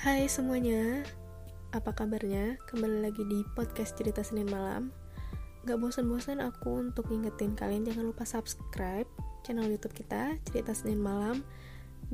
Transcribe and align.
Hai 0.00 0.32
semuanya, 0.32 1.04
apa 1.76 1.92
kabarnya? 1.92 2.56
Kembali 2.72 3.04
lagi 3.04 3.20
di 3.20 3.44
podcast 3.52 4.00
cerita 4.00 4.24
Senin 4.24 4.48
malam. 4.48 4.88
Gak 5.68 5.76
bosan-bosan 5.76 6.40
aku 6.40 6.88
untuk 6.88 7.12
ngingetin 7.12 7.52
kalian 7.52 7.84
jangan 7.84 8.08
lupa 8.08 8.24
subscribe 8.24 9.04
channel 9.44 9.68
YouTube 9.68 9.92
kita 9.92 10.40
Cerita 10.48 10.72
Senin 10.72 11.04
Malam. 11.04 11.44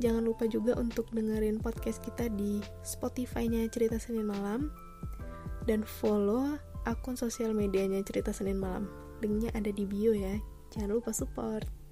Jangan 0.02 0.26
lupa 0.26 0.50
juga 0.50 0.74
untuk 0.74 1.06
dengerin 1.14 1.62
podcast 1.62 2.02
kita 2.02 2.26
di 2.34 2.58
Spotify-nya 2.82 3.70
Cerita 3.70 4.02
Senin 4.02 4.26
Malam 4.26 4.74
dan 5.70 5.86
follow 5.86 6.58
akun 6.90 7.14
sosial 7.14 7.54
medianya 7.54 8.02
Cerita 8.02 8.34
Senin 8.34 8.58
Malam. 8.58 8.90
Linknya 9.22 9.54
ada 9.54 9.70
di 9.70 9.86
bio 9.86 10.10
ya. 10.10 10.34
Jangan 10.74 10.90
lupa 10.90 11.14
support. 11.14 11.85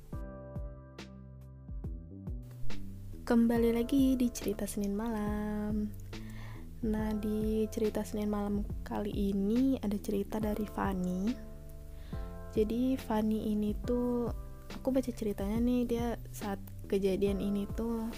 Kembali 3.24 3.72
lagi 3.72 4.20
di 4.20 4.28
cerita 4.28 4.68
Senin 4.68 4.92
malam. 4.92 5.88
Nah, 6.84 7.08
di 7.16 7.64
cerita 7.72 8.04
Senin 8.04 8.28
malam 8.28 8.60
kali 8.84 9.32
ini 9.32 9.80
ada 9.80 9.96
cerita 9.96 10.36
dari 10.36 10.68
Fanny. 10.68 11.32
Jadi 12.52 13.00
Fanny 13.00 13.48
ini 13.48 13.72
tuh 13.80 14.28
aku 14.76 14.92
baca 14.92 15.08
ceritanya 15.08 15.56
nih 15.56 15.80
dia 15.88 16.06
saat 16.36 16.60
kejadian 16.84 17.40
ini 17.40 17.64
tuh 17.72 18.12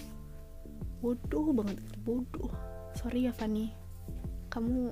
bodoh 0.99 1.55
banget, 1.55 1.79
bodoh. 2.03 2.51
Sorry 2.99 3.31
ya 3.31 3.31
Fanny. 3.31 3.71
Kamu 4.51 4.91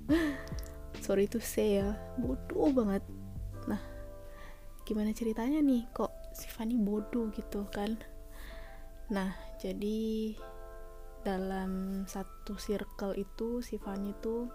sorry 1.04 1.28
tuh 1.28 1.44
saya 1.44 1.68
ya, 1.68 1.88
bodoh 2.16 2.72
banget. 2.72 3.04
Nah, 3.68 3.84
gimana 4.88 5.12
ceritanya 5.12 5.60
nih 5.60 5.84
kok 5.92 6.08
si 6.32 6.48
Fanny 6.48 6.80
bodoh 6.80 7.28
gitu 7.36 7.68
kan? 7.68 8.00
Nah, 9.10 9.34
jadi 9.58 10.32
dalam 11.20 12.02
satu 12.08 12.56
circle 12.56 13.12
itu 13.20 13.60
si 13.60 13.76
Fanny 13.76 14.16
tuh 14.24 14.48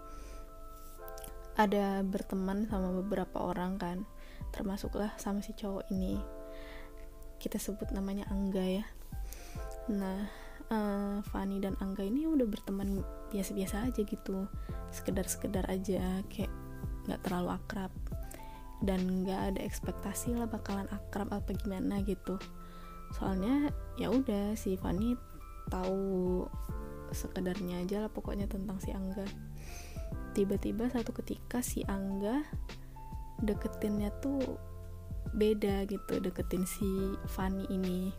ada 1.56 2.04
berteman 2.04 2.68
sama 2.68 2.92
beberapa 2.92 3.40
orang 3.40 3.80
kan 3.80 3.98
termasuklah 4.52 5.14
sama 5.16 5.40
si 5.40 5.54
cowok 5.54 5.88
ini. 5.94 6.18
Kita 7.38 7.56
sebut 7.56 7.94
namanya 7.94 8.26
Angga 8.28 8.64
ya. 8.66 8.84
Nah 9.94 10.26
uh, 10.68 11.22
Fanny 11.32 11.62
dan 11.62 11.78
Angga 11.80 12.04
ini 12.04 12.28
udah 12.28 12.44
berteman 12.44 13.00
biasa-biasa 13.32 13.88
aja 13.88 14.00
gitu 14.04 14.50
sekedar-sekedar 14.92 15.64
aja 15.70 16.20
kayak 16.28 16.52
nggak 17.08 17.22
terlalu 17.24 17.56
akrab. 17.56 17.92
Dan 18.84 19.24
nggak 19.24 19.56
ada 19.56 19.60
ekspektasi 19.64 20.36
lah 20.36 20.44
bakalan 20.44 20.90
akrab 20.92 21.32
apa 21.32 21.56
gimana 21.56 22.04
gitu 22.04 22.36
soalnya 23.14 23.70
ya 24.00 24.10
udah 24.10 24.58
si 24.58 24.74
Fanny 24.74 25.14
tahu 25.70 26.44
sekedarnya 27.10 27.86
aja 27.86 28.06
lah 28.06 28.10
pokoknya 28.10 28.50
tentang 28.50 28.78
si 28.82 28.90
Angga. 28.90 29.26
Tiba-tiba 30.34 30.90
satu 30.90 31.14
ketika 31.16 31.62
si 31.62 31.82
Angga 31.86 32.44
deketinnya 33.40 34.12
tuh 34.20 34.40
beda 35.36 35.84
gitu 35.88 36.22
deketin 36.22 36.64
si 36.64 37.16
Fanny 37.30 37.68
ini. 37.68 38.10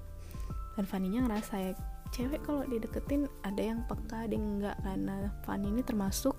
Dan 0.77 0.85
Fanny-nya 0.85 1.25
ngerasa 1.25 1.53
ya 1.57 1.71
cewek 2.13 2.45
kalau 2.45 2.63
dideketin 2.69 3.25
ada 3.41 3.59
yang 3.59 3.83
peka 3.89 4.29
ada 4.29 4.33
yang 4.33 4.61
enggak 4.61 4.77
karena 4.85 5.33
Fanny 5.43 5.73
ini 5.73 5.81
termasuk 5.81 6.37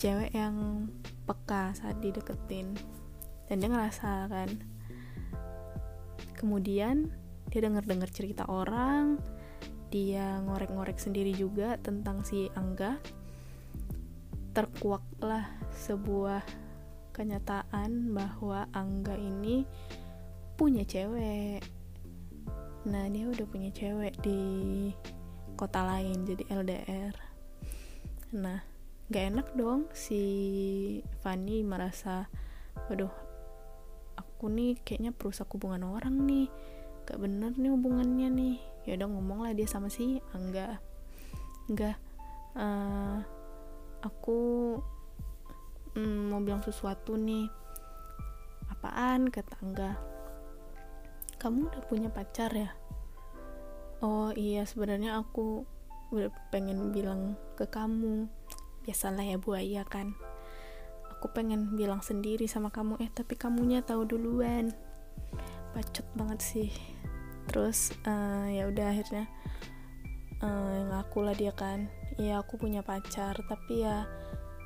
cewek 0.00 0.32
yang 0.32 0.88
peka 1.28 1.76
saat 1.76 2.00
dideketin. 2.00 2.72
Dan 3.46 3.60
dia 3.60 3.68
ngerasa 3.68 4.30
kan. 4.30 4.48
Kemudian 6.40 7.12
dia 7.50 7.60
denger-dengar 7.66 8.08
cerita 8.14 8.46
orang 8.46 9.18
dia 9.90 10.38
ngorek-ngorek 10.46 11.02
sendiri 11.02 11.34
juga 11.34 11.74
tentang 11.82 12.22
si 12.22 12.46
Angga. 12.54 12.94
Terkuaklah 14.54 15.50
sebuah 15.74 16.46
kenyataan 17.10 18.14
bahwa 18.14 18.70
Angga 18.70 19.18
ini 19.18 19.66
punya 20.54 20.86
cewek. 20.86 21.66
Nah 22.86 23.10
dia 23.10 23.26
udah 23.26 23.46
punya 23.50 23.74
cewek 23.74 24.14
di 24.22 24.40
kota 25.60 25.84
lain 25.84 26.24
jadi 26.24 26.44
LDR 26.56 27.12
nah 28.32 28.64
gak 29.12 29.24
enak 29.28 29.48
dong 29.52 29.92
si 29.92 30.22
Fanny 31.20 31.60
merasa 31.60 32.32
waduh 32.88 33.12
aku 34.16 34.48
nih 34.48 34.80
kayaknya 34.80 35.12
perusak 35.12 35.52
hubungan 35.52 35.84
orang 35.84 36.24
nih 36.24 36.48
gak 37.10 37.18
bener 37.18 37.50
nih 37.58 37.74
hubungannya 37.74 38.28
nih. 38.30 38.56
Ya 38.86 38.94
udah 38.94 39.08
ngomong 39.10 39.38
lah 39.42 39.52
dia 39.52 39.66
sama 39.66 39.90
si 39.90 40.22
Angga 40.30 40.78
enggak 41.70 41.94
uh, 42.58 43.22
aku 44.02 44.74
mm, 45.94 46.34
mau 46.34 46.42
bilang 46.42 46.64
sesuatu 46.64 47.14
nih. 47.14 47.46
Apaan? 48.70 49.30
Kata 49.30 49.54
Angga. 49.62 49.92
Kamu 51.40 51.70
udah 51.70 51.82
punya 51.86 52.08
pacar 52.10 52.52
ya? 52.52 52.70
Oh 54.00 54.32
iya 54.32 54.64
sebenarnya 54.64 55.20
aku 55.20 55.64
udah 56.10 56.32
pengen 56.50 56.90
bilang 56.90 57.36
ke 57.54 57.68
kamu. 57.68 58.28
Biasalah 58.84 59.24
ya 59.24 59.36
buaya 59.36 59.84
kan. 59.84 60.16
Aku 61.16 61.28
pengen 61.36 61.76
bilang 61.76 62.00
sendiri 62.00 62.48
sama 62.48 62.72
kamu. 62.72 62.96
Eh 63.00 63.12
tapi 63.12 63.36
kamunya 63.36 63.84
tahu 63.84 64.08
duluan 64.08 64.72
bacot 65.72 66.06
banget 66.18 66.40
sih. 66.42 66.70
Terus 67.50 67.94
uh, 68.06 68.46
ya 68.46 68.70
udah 68.70 68.86
akhirnya 68.94 69.26
uh, 70.42 70.86
ngaku 70.90 71.18
lah 71.26 71.34
dia 71.34 71.52
kan. 71.54 71.90
Ya 72.20 72.42
aku 72.42 72.60
punya 72.60 72.84
pacar 72.84 73.38
tapi 73.48 73.86
ya 73.86 74.04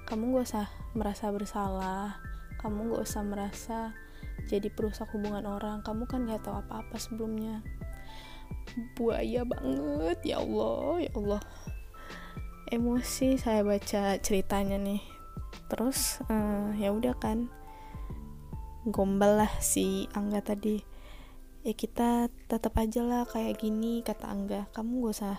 kamu 0.05 0.37
gak 0.37 0.47
usah 0.53 0.67
merasa 0.93 1.33
bersalah. 1.33 2.19
Kamu 2.61 2.93
gak 2.97 3.05
usah 3.05 3.23
merasa 3.25 3.79
jadi 4.49 4.69
perusak 4.73 5.09
hubungan 5.17 5.45
orang. 5.49 5.81
Kamu 5.81 6.05
kan 6.09 6.29
gak 6.29 6.45
tahu 6.45 6.61
apa-apa 6.61 6.97
sebelumnya. 7.01 7.65
Buaya 8.99 9.45
banget 9.47 10.19
ya 10.35 10.43
Allah 10.43 11.05
ya 11.05 11.13
Allah. 11.17 11.43
Emosi 12.73 13.37
saya 13.39 13.61
baca 13.63 14.19
ceritanya 14.19 14.81
nih. 14.81 15.01
Terus 15.69 16.21
uh, 16.29 16.73
ya 16.77 16.91
udah 16.93 17.15
kan. 17.17 17.49
Gombal 18.85 19.41
lah 19.41 19.53
si 19.65 20.05
Angga 20.13 20.45
tadi 20.45 20.94
ya 21.65 21.73
kita 21.73 22.29
tetap 22.45 22.77
aja 22.77 23.01
lah 23.01 23.25
kayak 23.25 23.57
gini 23.57 24.05
kata 24.05 24.29
Angga. 24.29 24.69
Kamu 24.77 25.09
gak 25.09 25.15
usah 25.17 25.37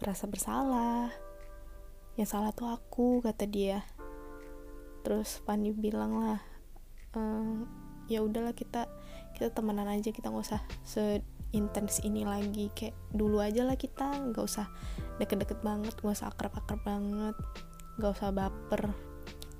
merasa 0.00 0.24
bersalah. 0.24 1.12
Yang 2.16 2.28
salah 2.32 2.50
tuh 2.56 2.72
aku 2.72 3.20
kata 3.20 3.44
dia. 3.44 3.84
Terus 5.04 5.44
Pandi 5.44 5.76
bilang 5.76 6.16
lah 6.16 6.40
ehm, 7.12 7.68
ya 8.08 8.24
udahlah 8.24 8.56
kita 8.56 8.88
kita 9.36 9.52
temenan 9.52 9.88
aja 9.90 10.14
kita 10.14 10.32
nggak 10.32 10.46
usah 10.48 10.64
seintens 10.88 12.00
ini 12.00 12.24
lagi. 12.24 12.72
Kayak 12.72 12.96
dulu 13.12 13.44
aja 13.44 13.68
lah 13.68 13.76
kita 13.76 14.08
nggak 14.32 14.44
usah 14.48 14.72
deket-deket 15.20 15.60
banget 15.60 15.92
nggak 16.00 16.16
usah 16.16 16.32
akrab-akrab 16.32 16.80
banget 16.80 17.36
nggak 18.00 18.12
usah 18.16 18.32
baper. 18.32 18.88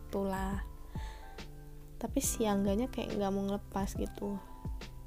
Itulah. 0.08 0.64
Tapi 2.00 2.18
si 2.24 2.48
Angganya 2.48 2.88
kayak 2.88 3.12
nggak 3.12 3.28
mau 3.28 3.44
ngelepas 3.44 3.92
gitu 4.00 4.40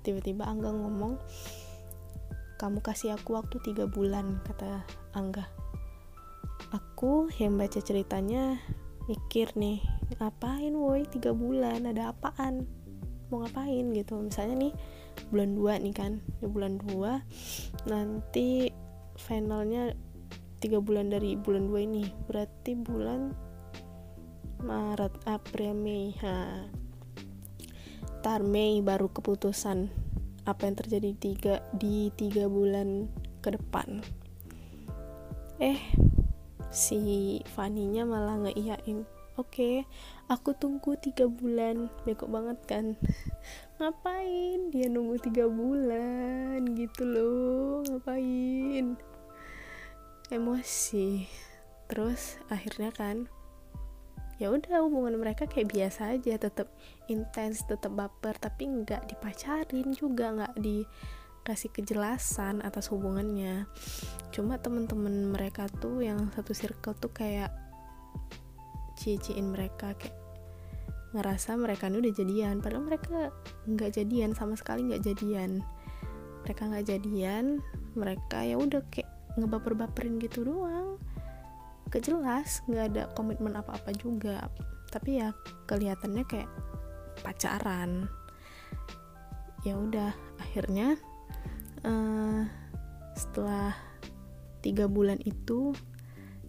tiba-tiba 0.06 0.46
Angga 0.46 0.70
ngomong 0.70 1.18
kamu 2.56 2.80
kasih 2.80 3.18
aku 3.18 3.36
waktu 3.36 3.60
tiga 3.66 3.90
bulan 3.90 4.40
kata 4.48 4.86
Angga. 5.12 5.44
Aku 6.72 7.28
yang 7.36 7.60
baca 7.60 7.84
ceritanya 7.84 8.62
mikir 9.12 9.52
nih 9.60 9.84
ngapain 10.22 10.72
woi? 10.72 11.04
Tiga 11.10 11.36
bulan 11.36 11.84
ada 11.84 12.16
apaan? 12.16 12.64
Mau 13.28 13.44
ngapain? 13.44 13.92
Gitu. 13.92 14.16
Misalnya 14.16 14.56
nih 14.56 14.74
bulan 15.34 15.52
2 15.58 15.84
nih 15.84 15.96
kan 15.96 16.12
di 16.40 16.48
bulan 16.48 16.80
2 16.80 17.88
nanti 17.92 18.72
finalnya 19.16 19.96
tiga 20.60 20.80
bulan 20.80 21.12
dari 21.12 21.40
bulan 21.40 21.72
2 21.72 21.88
ini 21.88 22.04
berarti 22.28 22.72
bulan 22.76 23.36
Maret 24.64 25.28
April 25.28 25.76
Mei. 25.76 26.16
Ha 26.24 26.36
ntar 28.26 28.42
Mei 28.42 28.82
baru 28.82 29.14
keputusan 29.14 29.86
apa 30.50 30.66
yang 30.66 30.74
terjadi 30.74 31.14
tiga 31.14 31.56
di 31.78 32.10
tiga 32.18 32.50
bulan 32.50 33.06
ke 33.46 33.54
depan. 33.54 34.02
Eh 35.62 35.78
si 36.74 37.38
Faninya 37.54 38.02
malah 38.02 38.50
ngeiyain 38.50 39.06
oke 39.38 39.46
okay, 39.54 39.76
aku 40.26 40.58
tunggu 40.58 40.98
tiga 40.98 41.30
bulan. 41.30 41.94
Beko 42.02 42.26
banget 42.26 42.58
kan? 42.66 42.98
Ngapain? 43.78 44.74
Dia 44.74 44.90
nunggu 44.90 45.22
tiga 45.22 45.46
bulan 45.46 46.66
gitu 46.74 47.06
loh 47.06 47.86
ngapain? 47.86 48.98
Emosi. 50.34 51.30
Terus 51.86 52.42
akhirnya 52.50 52.90
kan 52.90 53.30
ya 54.36 54.52
udah 54.52 54.84
hubungan 54.84 55.16
mereka 55.16 55.48
kayak 55.48 55.72
biasa 55.72 56.20
aja 56.20 56.36
tetap 56.36 56.68
intens 57.08 57.64
tetap 57.64 57.96
baper 57.96 58.36
tapi 58.36 58.68
nggak 58.68 59.08
dipacarin 59.08 59.96
juga 59.96 60.36
nggak 60.36 60.54
di 60.60 60.84
kasih 61.46 61.70
kejelasan 61.70 62.66
atas 62.66 62.90
hubungannya. 62.90 63.70
Cuma 64.34 64.58
temen-temen 64.58 65.30
mereka 65.30 65.70
tuh 65.70 66.02
yang 66.02 66.34
satu 66.34 66.58
circle 66.58 66.98
tuh 66.98 67.14
kayak 67.14 67.54
ciciin 68.98 69.54
mereka 69.54 69.94
kayak 69.94 70.18
ngerasa 71.14 71.56
mereka 71.56 71.88
ini 71.88 72.04
udah 72.04 72.14
jadian 72.18 72.60
padahal 72.60 72.84
mereka 72.84 73.32
nggak 73.70 73.94
jadian 73.94 74.34
sama 74.34 74.58
sekali 74.58 74.90
nggak 74.90 75.06
jadian. 75.06 75.62
Mereka 76.44 76.62
nggak 76.66 76.86
jadian 76.90 77.62
mereka 77.94 78.42
ya 78.42 78.58
udah 78.58 78.82
kayak 78.90 79.08
ngebaper-baperin 79.38 80.18
gitu 80.20 80.44
doang 80.44 80.98
kejelas 81.90 82.66
nggak 82.70 82.86
ada 82.94 83.04
komitmen 83.14 83.56
apa-apa 83.58 83.92
juga. 83.96 84.50
Tapi 84.90 85.22
ya 85.22 85.34
kelihatannya 85.70 86.24
kayak 86.26 86.52
pacaran. 87.22 88.08
Ya 89.66 89.76
udah 89.78 90.14
akhirnya 90.38 90.96
uh, 91.84 92.46
setelah 93.18 93.74
tiga 94.62 94.86
bulan 94.86 95.18
itu 95.26 95.74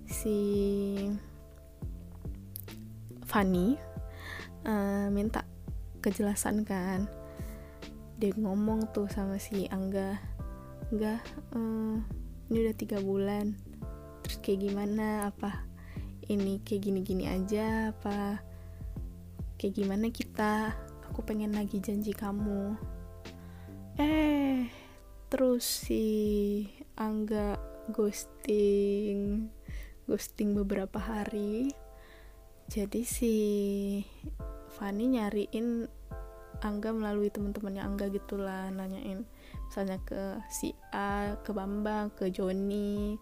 si 0.07 0.39
Fanny 3.27 3.77
uh, 4.69 5.09
minta 5.11 5.43
kejelasan 6.05 6.63
kan. 6.63 7.09
Dia 8.17 8.33
ngomong 8.33 8.93
tuh 8.97 9.09
sama 9.13 9.37
si 9.37 9.69
Angga 9.69 10.37
enggak 10.87 11.19
uh, 11.51 11.99
ini 12.47 12.57
udah 12.63 12.77
tiga 12.79 13.03
bulan 13.03 13.59
terus 14.27 14.43
kayak 14.43 14.67
gimana 14.67 15.31
apa 15.31 15.63
ini 16.27 16.59
kayak 16.67 16.91
gini-gini 16.91 17.31
aja 17.31 17.95
apa 17.95 18.43
kayak 19.55 19.79
gimana 19.79 20.11
kita 20.11 20.75
aku 21.07 21.23
pengen 21.23 21.55
lagi 21.55 21.79
janji 21.79 22.11
kamu. 22.11 22.75
Eh 24.03 24.67
terus 25.31 25.63
si 25.65 26.05
Angga 26.99 27.57
ghosting 27.95 29.47
ghosting 30.11 30.59
beberapa 30.59 30.99
hari. 30.99 31.71
Jadi 32.67 33.07
si 33.07 33.35
Fanny 34.75 35.15
nyariin 35.15 35.87
Angga 36.67 36.91
melalui 36.91 37.31
teman-temannya 37.31 37.87
Angga 37.87 38.11
gitulah 38.11 38.75
nanyain 38.75 39.23
misalnya 39.71 40.03
ke 40.03 40.43
si 40.51 40.75
A, 40.91 41.39
ke 41.41 41.55
Bambang, 41.55 42.11
ke 42.13 42.29
Joni, 42.29 43.17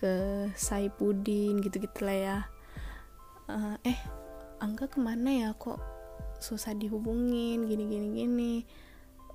ke 0.00 0.48
Saipudin 0.56 1.60
gitu-gitu 1.60 2.08
lah 2.08 2.16
ya. 2.16 2.38
Uh, 3.46 3.76
eh 3.84 4.00
Angga 4.60 4.88
ke 4.88 4.96
mana 4.96 5.28
ya? 5.28 5.48
Kok 5.52 5.76
susah 6.40 6.72
dihubungin? 6.72 7.68
Gini 7.68 7.84
gini 7.84 8.08
gini. 8.16 8.54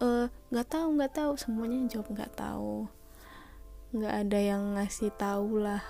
Eh 0.01 0.25
nggak 0.49 0.67
tahu 0.73 0.97
nggak 0.97 1.13
tahu. 1.13 1.31
Semuanya 1.37 1.85
jawab 1.85 2.09
nggak 2.17 2.33
tahu. 2.33 2.89
Nggak 3.93 4.13
ada 4.25 4.39
yang 4.41 4.63
ngasih 4.75 5.13
tahu 5.13 5.61
lah 5.61 5.81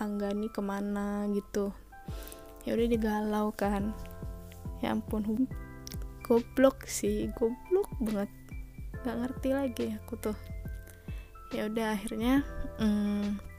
Angga 0.00 0.32
nih 0.32 0.50
ke 0.50 0.60
mana 0.64 1.28
gitu. 1.30 1.70
Ya 2.64 2.72
udah 2.72 2.88
digalau 2.88 3.52
kan. 3.52 3.92
Ya 4.80 4.96
ampun 4.96 5.46
goblok 6.24 6.88
sih 6.88 7.28
goblok 7.36 7.92
banget. 8.00 8.30
Nggak 9.04 9.16
ngerti 9.20 9.48
lagi 9.52 9.86
aku 10.00 10.14
tuh. 10.16 10.38
Ya 11.52 11.68
udah 11.68 11.92
akhirnya 11.92 12.40
hmm, 12.80 13.51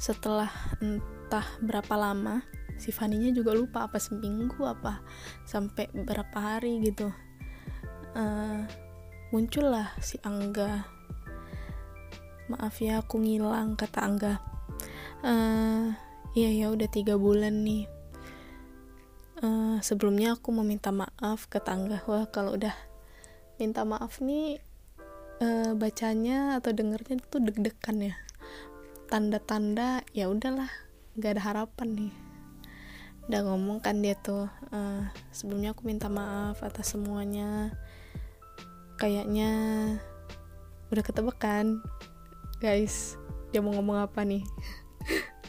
setelah 0.00 0.48
entah 0.80 1.44
berapa 1.60 1.92
lama 1.92 2.40
si 2.80 2.88
Faninya 2.88 3.28
juga 3.36 3.52
lupa 3.52 3.84
apa 3.84 4.00
seminggu 4.00 4.64
apa 4.64 5.04
sampai 5.44 5.92
berapa 5.92 6.32
hari 6.40 6.80
gitu. 6.80 7.12
Uh, 8.16 8.64
muncullah 9.28 9.92
si 10.00 10.16
Angga. 10.24 10.88
Maaf 12.48 12.80
ya 12.80 13.04
aku 13.04 13.20
ngilang 13.20 13.76
kata 13.76 14.00
Angga. 14.00 14.34
Uh, 15.20 15.92
iya 16.32 16.48
ya 16.48 16.72
udah 16.72 16.88
tiga 16.88 17.20
bulan 17.20 17.60
nih. 17.60 17.84
Uh, 19.44 19.76
sebelumnya 19.84 20.36
aku 20.36 20.48
mau 20.48 20.64
minta 20.64 20.92
maaf 20.92 21.48
ke 21.48 21.64
tangga 21.64 22.04
wah 22.04 22.28
kalau 22.28 22.60
udah 22.60 22.76
minta 23.56 23.88
maaf 23.88 24.20
nih 24.20 24.60
uh, 25.40 25.72
bacanya 25.80 26.60
atau 26.60 26.76
dengernya 26.76 27.24
tuh 27.24 27.40
deg-degan 27.40 28.12
ya 28.12 28.14
tanda-tanda 29.10 30.06
ya 30.14 30.30
udahlah 30.30 30.70
nggak 31.18 31.34
ada 31.34 31.42
harapan 31.42 31.88
nih. 31.98 32.14
Udah 33.26 33.42
ngomong 33.42 33.82
kan 33.82 33.98
dia 33.98 34.14
tuh 34.14 34.46
uh, 34.70 35.02
sebelumnya 35.34 35.74
aku 35.74 35.82
minta 35.82 36.06
maaf 36.06 36.62
atas 36.62 36.94
semuanya. 36.94 37.74
Kayaknya 39.02 39.50
udah 40.94 41.02
ketebak 41.02 41.42
kan 41.42 41.82
guys. 42.62 43.18
Dia 43.50 43.58
mau 43.58 43.74
ngomong 43.74 44.06
apa 44.06 44.22
nih? 44.22 44.46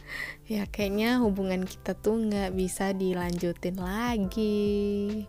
Ya 0.51 0.67
kayaknya 0.67 1.23
hubungan 1.23 1.63
kita 1.63 1.95
tuh 1.95 2.27
nggak 2.27 2.51
bisa 2.51 2.91
dilanjutin 2.91 3.79
lagi. 3.79 5.23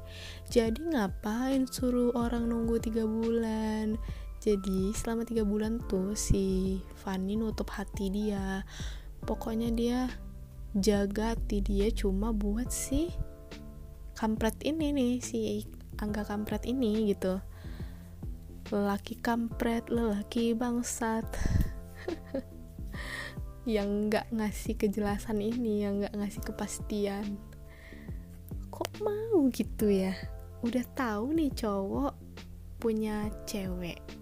Jadi 0.50 0.82
ngapain 0.82 1.70
suruh 1.70 2.10
orang 2.18 2.50
nunggu 2.50 2.82
tiga 2.82 3.06
bulan 3.06 4.02
jadi 4.42 4.90
selama 4.90 5.22
tiga 5.22 5.46
bulan 5.46 5.78
tuh 5.86 6.18
si 6.18 6.82
Fanny 6.98 7.38
nutup 7.38 7.70
hati 7.70 8.10
dia. 8.10 8.66
Pokoknya 9.22 9.70
dia 9.70 10.10
jaga 10.74 11.38
hati 11.38 11.62
dia 11.62 11.94
cuma 11.94 12.34
buat 12.34 12.74
si 12.74 13.14
kampret 14.18 14.58
ini 14.66 14.90
nih 14.90 15.14
si 15.22 15.62
angga 16.02 16.26
kampret 16.26 16.66
ini 16.66 17.14
gitu. 17.14 17.38
Lelaki 18.74 19.22
kampret 19.22 19.86
lelaki 19.86 20.58
bangsat. 20.58 21.22
Yang 23.78 24.10
nggak 24.10 24.26
ngasih 24.34 24.74
kejelasan 24.74 25.38
ini 25.38 25.86
yang 25.86 26.02
nggak 26.02 26.18
ngasih 26.18 26.42
kepastian. 26.42 27.38
Kok 28.74 29.06
mau 29.06 29.46
gitu 29.54 29.86
ya? 29.86 30.18
Udah 30.66 30.82
tahu 30.98 31.30
nih 31.30 31.54
cowok 31.54 32.18
punya 32.82 33.30
cewek 33.46 34.21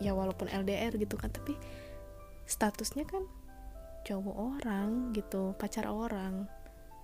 ya 0.00 0.16
walaupun 0.16 0.48
LDR 0.48 0.96
gitu 0.96 1.14
kan 1.20 1.28
tapi 1.28 1.54
statusnya 2.48 3.06
kan 3.06 3.28
cowok 4.02 4.36
orang 4.58 5.12
gitu 5.12 5.52
pacar 5.54 5.86
orang. 5.86 6.48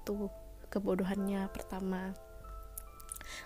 Tuh 0.03 0.33
kebodohannya 0.73 1.47
pertama. 1.53 2.17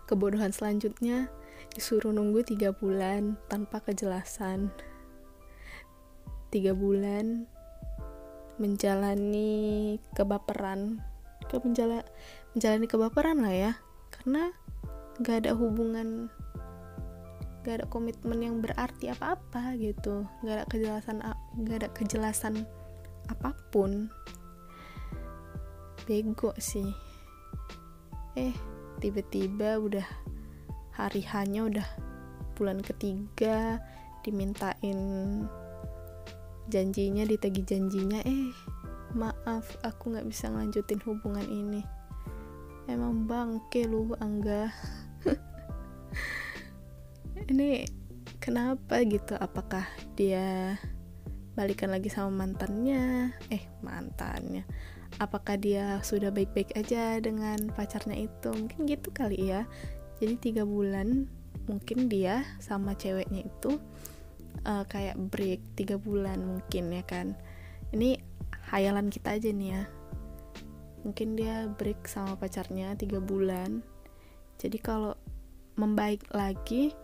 Kebodohan 0.06 0.55
selanjutnya 0.55 1.29
disuruh 1.75 2.14
nunggu 2.14 2.47
tiga 2.47 2.73
bulan 2.73 3.37
tanpa 3.50 3.82
kejelasan. 3.82 4.71
Tiga 6.50 6.75
bulan 6.75 7.47
menjalani 8.61 9.99
kebaperan. 10.14 11.02
Ke 11.50 11.59
menjala, 11.59 12.07
menjalani 12.54 12.87
kebaperan 12.87 13.42
lah 13.42 13.54
ya 13.54 13.73
karena 14.14 14.54
gak 15.19 15.42
ada 15.47 15.52
hubungan 15.59 16.30
gak 17.61 17.83
ada 17.83 17.87
komitmen 17.88 18.40
yang 18.40 18.57
berarti 18.64 19.12
apa-apa 19.12 19.76
gitu. 19.76 20.25
Gak 20.45 20.55
ada 20.55 20.64
kejelasan 20.69 21.19
gak 21.67 21.76
ada 21.85 21.88
kejelasan 21.93 22.55
apa 23.29 23.52
pun. 23.69 24.09
Bego 26.09 26.57
sih. 26.57 26.88
Eh 28.35 28.55
tiba-tiba 29.00 29.81
udah 29.81 30.07
hari 30.97 31.25
hanya 31.33 31.69
udah 31.69 31.88
bulan 32.57 32.85
ketiga 32.85 33.81
dimintain 34.21 34.99
janjinya 36.69 37.25
ditagi 37.25 37.62
janjinya. 37.64 38.21
Eh 38.25 38.52
maaf 39.17 39.67
aku 39.83 40.14
nggak 40.14 40.29
bisa 40.29 40.49
ngelanjutin 40.49 41.02
hubungan 41.05 41.47
ini. 41.49 41.83
Emang 42.87 43.26
bangke 43.26 43.87
lu 43.87 44.14
angga 44.19 44.71
ini 47.50 47.83
kenapa 48.38 49.02
gitu? 49.02 49.35
Apakah 49.35 49.83
dia 50.14 50.78
balikan 51.59 51.90
lagi 51.90 52.07
sama 52.07 52.47
mantannya? 52.47 53.35
Eh 53.50 53.66
mantannya. 53.83 54.62
Apakah 55.19 55.59
dia 55.59 55.99
sudah 56.07 56.30
baik-baik 56.30 56.71
aja 56.78 57.19
dengan 57.19 57.75
pacarnya 57.75 58.14
itu? 58.14 58.54
Mungkin 58.54 58.87
gitu 58.87 59.11
kali 59.11 59.50
ya. 59.50 59.66
Jadi 60.23 60.38
tiga 60.38 60.62
bulan 60.62 61.26
mungkin 61.66 62.07
dia 62.07 62.47
sama 62.62 62.95
ceweknya 62.95 63.47
itu 63.47 63.83
uh, 64.64 64.87
kayak 64.87 65.19
break 65.19 65.61
tiga 65.75 65.99
bulan 65.99 66.38
mungkin 66.47 66.95
ya 66.95 67.02
kan. 67.02 67.35
Ini 67.90 68.23
hayalan 68.71 69.11
kita 69.11 69.35
aja 69.35 69.50
nih 69.50 69.71
ya. 69.75 69.83
Mungkin 71.02 71.35
dia 71.35 71.66
break 71.66 72.07
sama 72.07 72.38
pacarnya 72.38 72.95
tiga 72.95 73.19
bulan. 73.19 73.83
Jadi 74.62 74.78
kalau 74.78 75.19
membaik 75.75 76.23
lagi 76.30 76.95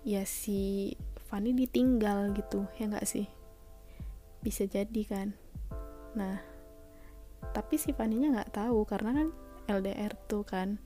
ya 0.00 0.24
si 0.24 0.92
Fanny 1.28 1.52
ditinggal 1.52 2.32
gitu 2.34 2.66
ya 2.80 2.88
nggak 2.88 3.06
sih? 3.06 3.28
Bisa 4.40 4.64
jadi 4.64 5.02
kan? 5.04 5.28
Nah 6.16 6.40
tapi 7.50 7.80
si 7.80 7.90
Fanny-nya 7.96 8.32
nggak 8.36 8.52
tahu 8.52 8.84
karena 8.84 9.10
kan 9.16 9.28
LDR 9.68 10.12
tuh 10.28 10.44
kan 10.44 10.80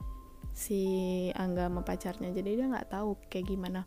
si 0.55 0.81
Angga 1.35 1.67
sama 1.67 1.81
pacarnya. 1.83 2.31
Jadi 2.31 2.49
dia 2.59 2.67
nggak 2.67 2.91
tahu 2.91 3.19
kayak 3.31 3.49
gimana 3.51 3.83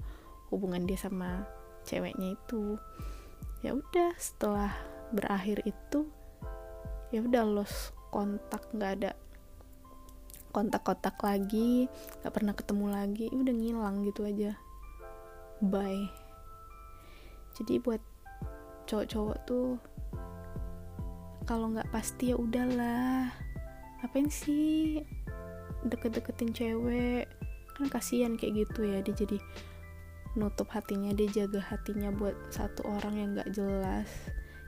hubungan 0.52 0.84
dia 0.84 0.98
sama 1.00 1.44
ceweknya 1.84 2.36
itu. 2.36 2.76
Ya 3.64 3.74
udah 3.74 4.14
setelah 4.16 4.72
berakhir 5.10 5.64
itu 5.64 6.04
ya 7.08 7.24
udah 7.24 7.42
lost 7.48 7.96
kontak 8.12 8.68
nggak 8.76 8.92
ada 9.00 9.10
kontak-kontak 10.52 11.16
lagi 11.24 11.88
nggak 12.20 12.34
pernah 12.34 12.54
ketemu 12.56 12.86
lagi. 12.92 13.26
Udah 13.32 13.54
ngilang 13.54 14.04
gitu 14.04 14.24
aja 14.24 14.56
bye 15.62 16.06
jadi 17.58 17.82
buat 17.82 18.02
cowok-cowok 18.86 19.38
tuh 19.44 19.76
kalau 21.48 21.72
nggak 21.72 21.88
pasti 21.88 22.30
ya 22.30 22.36
udahlah. 22.36 23.32
Ngapain 23.98 24.28
sih 24.28 25.00
deket-deketin 25.88 26.52
cewek? 26.52 27.24
Kan 27.72 27.88
kasihan 27.88 28.36
kayak 28.36 28.68
gitu 28.68 28.84
ya 28.84 29.00
dia 29.00 29.16
jadi 29.16 29.40
nutup 30.36 30.68
hatinya 30.70 31.10
dia 31.16 31.26
jaga 31.32 31.58
hatinya 31.58 32.12
buat 32.12 32.36
satu 32.52 32.84
orang 32.84 33.14
yang 33.16 33.30
nggak 33.32 33.50
jelas 33.56 34.06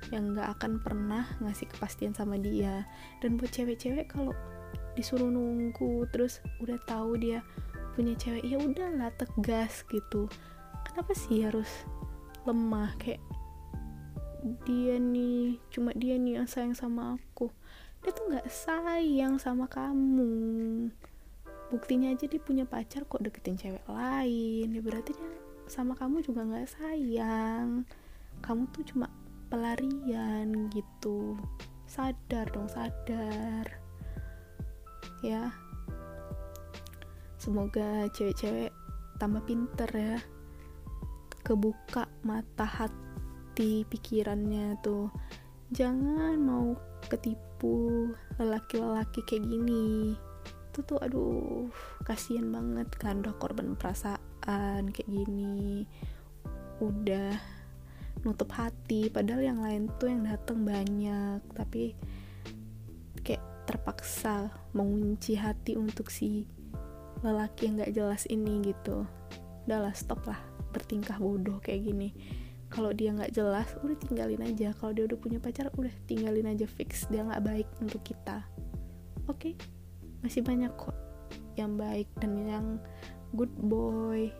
yang 0.08 0.32
nggak 0.32 0.48
akan 0.56 0.80
pernah 0.80 1.28
ngasih 1.44 1.68
kepastian 1.68 2.16
sama 2.16 2.40
dia. 2.40 2.88
Dan 3.20 3.36
buat 3.36 3.52
cewek-cewek 3.52 4.08
kalau 4.08 4.32
disuruh 4.96 5.28
nunggu 5.28 6.08
terus 6.10 6.40
udah 6.64 6.80
tahu 6.88 7.20
dia 7.20 7.44
punya 7.92 8.16
cewek 8.16 8.42
ya 8.42 8.56
udahlah 8.56 9.12
tegas 9.14 9.84
gitu 9.92 10.26
kenapa 11.00 11.16
sih 11.16 11.40
harus 11.40 11.88
lemah? 12.44 12.92
Kayak 13.00 13.24
dia 14.68 15.00
nih 15.00 15.56
cuma 15.72 15.96
dia 15.96 16.20
nih 16.20 16.36
yang 16.36 16.44
sayang 16.44 16.76
sama 16.76 17.16
aku. 17.16 17.48
Dia 18.04 18.12
tuh 18.12 18.28
nggak 18.28 18.44
sayang 18.52 19.40
sama 19.40 19.64
kamu. 19.64 20.92
Buktinya 21.72 22.12
aja 22.12 22.28
dia 22.28 22.36
punya 22.36 22.68
pacar 22.68 23.08
kok 23.08 23.24
deketin 23.24 23.56
cewek 23.56 23.80
lain. 23.88 24.76
Ya 24.76 24.80
berarti 24.84 25.16
dia 25.16 25.32
sama 25.72 25.96
kamu 25.96 26.20
juga 26.20 26.44
nggak 26.44 26.68
sayang. 26.68 27.88
Kamu 28.44 28.68
tuh 28.68 28.84
cuma 28.92 29.08
pelarian 29.48 30.68
gitu. 30.68 31.40
Sadar 31.88 32.44
dong 32.52 32.68
sadar. 32.68 33.64
Ya. 35.24 35.48
Semoga 37.40 38.04
cewek-cewek 38.12 38.68
tambah 39.16 39.40
pinter 39.48 39.88
ya 39.96 40.20
kebuka 41.50 42.06
mata 42.22 42.62
hati 42.62 43.82
pikirannya 43.90 44.78
tuh. 44.86 45.10
Jangan 45.74 46.38
mau 46.38 46.78
ketipu 47.10 48.06
lelaki-lelaki 48.38 49.26
kayak 49.26 49.50
gini. 49.50 50.14
Itu 50.70 50.86
tuh 50.86 51.02
aduh 51.02 51.66
kasihan 52.06 52.46
banget 52.54 52.86
kan 52.94 53.26
udah 53.26 53.34
korban 53.42 53.74
perasaan 53.74 54.94
kayak 54.94 55.10
gini. 55.10 55.90
Udah 56.78 57.34
nutup 58.22 58.54
hati 58.54 59.10
padahal 59.10 59.42
yang 59.42 59.58
lain 59.58 59.90
tuh 59.98 60.06
yang 60.06 60.22
datang 60.22 60.62
banyak 60.62 61.42
tapi 61.50 61.98
kayak 63.26 63.42
terpaksa 63.66 64.54
mengunci 64.70 65.34
hati 65.34 65.74
untuk 65.74 66.14
si 66.14 66.46
lelaki 67.24 67.68
yang 67.68 67.80
gak 67.80 67.96
jelas 67.96 68.22
ini 68.28 68.60
gitu 68.60 69.08
udahlah 69.66 69.94
stop 69.96 70.24
lah 70.28 70.38
bertingkah 70.70 71.18
bodoh 71.18 71.58
kayak 71.60 71.90
gini. 71.90 72.14
Kalau 72.70 72.94
dia 72.94 73.10
nggak 73.10 73.34
jelas 73.34 73.66
udah 73.82 73.98
tinggalin 73.98 74.42
aja. 74.46 74.70
Kalau 74.78 74.94
dia 74.94 75.04
udah 75.10 75.18
punya 75.18 75.42
pacar 75.42 75.68
udah 75.74 75.90
tinggalin 76.06 76.46
aja 76.46 76.70
fix. 76.70 77.10
Dia 77.10 77.26
nggak 77.26 77.42
baik 77.42 77.68
untuk 77.82 78.00
kita. 78.06 78.46
Oke 79.26 79.54
okay? 79.54 79.54
masih 80.20 80.44
banyak 80.44 80.68
kok 80.76 80.94
yang 81.56 81.80
baik 81.80 82.06
dan 82.20 82.36
yang 82.44 82.66
good 83.34 83.52
boy 83.58 84.30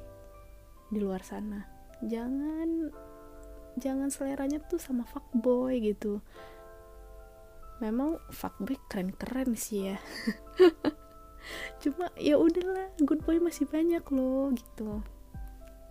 di 0.91 0.99
luar 0.99 1.23
sana. 1.27 1.67
Jangan 2.07 2.91
jangan 3.79 4.09
seleranya 4.11 4.62
tuh 4.67 4.79
sama 4.79 5.03
fuckboy 5.07 5.79
gitu. 5.83 6.23
Memang 7.81 8.21
fuckboy 8.31 8.77
keren-keren 8.93 9.57
sih 9.57 9.95
ya 9.95 9.97
cuma 11.83 12.12
ya 12.19 12.37
udahlah 12.37 12.92
good 13.02 13.23
boy 13.25 13.40
masih 13.40 13.66
banyak 13.69 14.02
loh 14.12 14.52
gitu. 14.54 15.00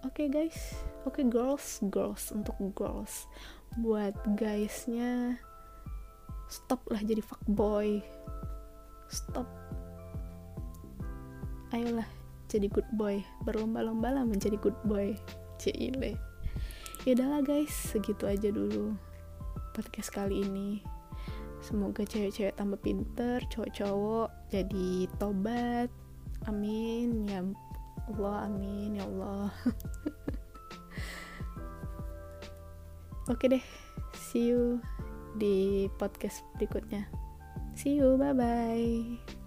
Oke 0.07 0.25
okay, 0.25 0.27
guys. 0.31 0.79
Oke 1.03 1.21
okay, 1.21 1.25
girls 1.27 1.83
girls 1.91 2.31
untuk 2.31 2.55
girls. 2.73 3.27
Buat 3.79 4.15
guysnya 4.39 5.37
stop 6.49 6.81
lah 6.89 7.01
jadi 7.03 7.21
fuckboy 7.21 8.01
stop. 9.11 9.45
Ayolah 11.75 12.07
jadi 12.49 12.71
good 12.71 12.87
boy. 12.95 13.21
Berlomba-lomba 13.45 14.09
lah 14.09 14.23
menjadi 14.25 14.57
good 14.57 14.77
boy. 14.85 15.13
Cile. 15.59 16.15
Ya 17.03 17.11
udahlah 17.17 17.43
guys. 17.43 17.71
Segitu 17.71 18.25
aja 18.25 18.49
dulu 18.49 18.95
podcast 19.73 20.11
kali 20.11 20.43
ini 20.43 20.98
semoga 21.69 22.01
cewek-cewek 22.01 22.57
tambah 22.57 22.81
pinter 22.81 23.45
cowok-cowok 23.53 24.49
jadi 24.49 25.05
tobat. 25.21 25.93
Amin. 26.49 27.29
Ya 27.29 27.45
Allah 28.09 28.49
amin 28.49 28.97
ya 28.97 29.05
Allah. 29.05 29.53
Oke 33.29 33.45
deh 33.45 33.61
see 34.17 34.49
you 34.49 34.81
di 35.37 35.85
podcast 36.01 36.41
berikutnya. 36.57 37.05
See 37.77 38.01
you 38.01 38.17
bye 38.17 38.33
bye 38.33 39.37